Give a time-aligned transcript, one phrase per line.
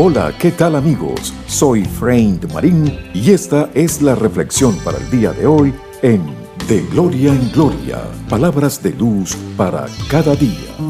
[0.00, 1.34] Hola, ¿qué tal amigos?
[1.48, 6.24] Soy Frank Marín y esta es la reflexión para el día de hoy en
[6.68, 10.87] De Gloria en Gloria, palabras de luz para cada día.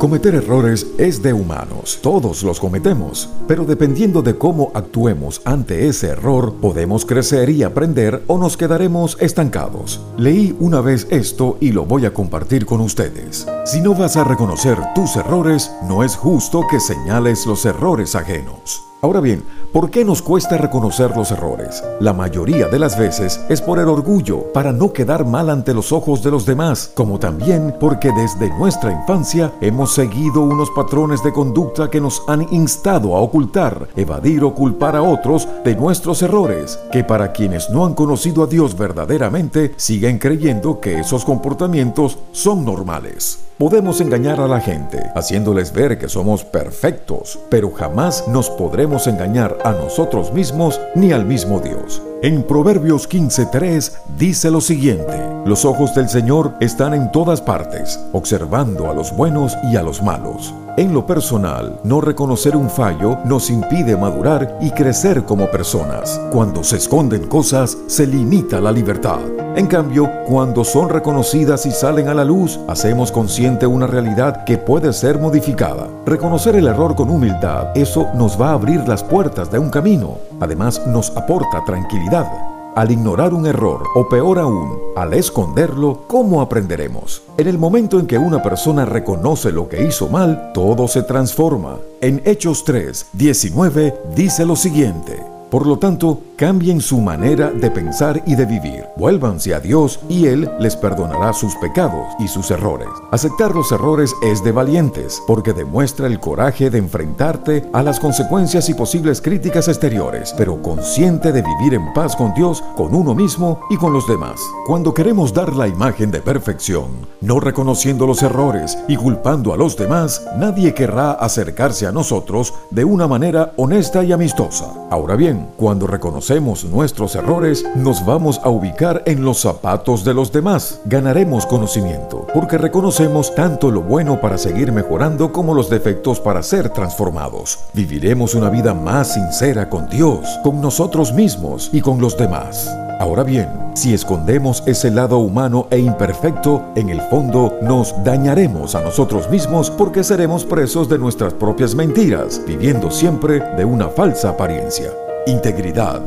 [0.00, 6.06] Cometer errores es de humanos, todos los cometemos, pero dependiendo de cómo actuemos ante ese
[6.08, 10.00] error, podemos crecer y aprender o nos quedaremos estancados.
[10.16, 13.46] Leí una vez esto y lo voy a compartir con ustedes.
[13.66, 18.82] Si no vas a reconocer tus errores, no es justo que señales los errores ajenos.
[19.02, 21.82] Ahora bien, ¿por qué nos cuesta reconocer los errores?
[22.00, 25.92] La mayoría de las veces es por el orgullo, para no quedar mal ante los
[25.92, 31.32] ojos de los demás, como también porque desde nuestra infancia hemos seguido unos patrones de
[31.32, 36.78] conducta que nos han instado a ocultar, evadir o culpar a otros de nuestros errores,
[36.92, 42.64] que para quienes no han conocido a Dios verdaderamente siguen creyendo que esos comportamientos son
[42.64, 43.40] normales.
[43.60, 49.58] Podemos engañar a la gente, haciéndoles ver que somos perfectos, pero jamás nos podremos engañar
[49.64, 52.02] a nosotros mismos ni al mismo Dios.
[52.22, 58.90] En Proverbios 15.3 dice lo siguiente, los ojos del Señor están en todas partes, observando
[58.90, 60.52] a los buenos y a los malos.
[60.76, 66.20] En lo personal, no reconocer un fallo nos impide madurar y crecer como personas.
[66.30, 69.20] Cuando se esconden cosas, se limita la libertad.
[69.56, 74.58] En cambio, cuando son reconocidas y salen a la luz, hacemos consciente una realidad que
[74.58, 75.88] puede ser modificada.
[76.04, 80.18] Reconocer el error con humildad, eso nos va a abrir las puertas de un camino.
[80.40, 82.30] Además, nos aporta tranquilidad.
[82.74, 87.22] Al ignorar un error, o peor aún, al esconderlo, ¿cómo aprenderemos?
[87.36, 91.78] En el momento en que una persona reconoce lo que hizo mal, todo se transforma.
[92.00, 95.29] En Hechos 3, 19 dice lo siguiente.
[95.50, 98.86] Por lo tanto, cambien su manera de pensar y de vivir.
[98.96, 102.88] Vuélvanse a Dios y Él les perdonará sus pecados y sus errores.
[103.10, 108.68] Aceptar los errores es de valientes, porque demuestra el coraje de enfrentarte a las consecuencias
[108.68, 113.60] y posibles críticas exteriores, pero consciente de vivir en paz con Dios, con uno mismo
[113.70, 114.40] y con los demás.
[114.66, 116.86] Cuando queremos dar la imagen de perfección,
[117.20, 122.84] no reconociendo los errores y culpando a los demás, nadie querrá acercarse a nosotros de
[122.84, 124.72] una manera honesta y amistosa.
[124.90, 130.32] Ahora bien, cuando reconocemos nuestros errores, nos vamos a ubicar en los zapatos de los
[130.32, 130.80] demás.
[130.84, 136.70] Ganaremos conocimiento, porque reconocemos tanto lo bueno para seguir mejorando como los defectos para ser
[136.70, 137.58] transformados.
[137.74, 142.70] Viviremos una vida más sincera con Dios, con nosotros mismos y con los demás.
[143.00, 148.82] Ahora bien, si escondemos ese lado humano e imperfecto, en el fondo nos dañaremos a
[148.82, 154.90] nosotros mismos porque seremos presos de nuestras propias mentiras, viviendo siempre de una falsa apariencia.
[155.26, 156.00] Integridad.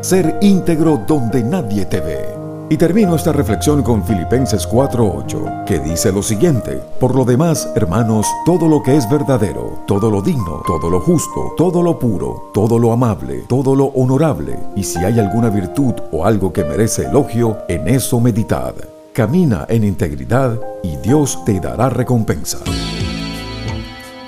[0.00, 2.34] Ser íntegro donde nadie te ve.
[2.70, 8.26] Y termino esta reflexión con Filipenses 4:8, que dice lo siguiente, por lo demás, hermanos,
[8.46, 12.78] todo lo que es verdadero, todo lo digno, todo lo justo, todo lo puro, todo
[12.78, 17.58] lo amable, todo lo honorable, y si hay alguna virtud o algo que merece elogio,
[17.68, 18.74] en eso meditad.
[19.12, 22.58] Camina en integridad y Dios te dará recompensa.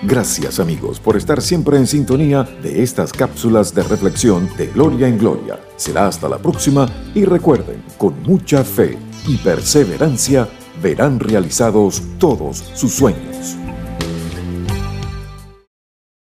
[0.03, 5.19] Gracias amigos por estar siempre en sintonía de estas cápsulas de reflexión de Gloria en
[5.19, 5.59] Gloria.
[5.77, 10.49] Será hasta la próxima y recuerden, con mucha fe y perseverancia
[10.83, 13.36] verán realizados todos sus sueños.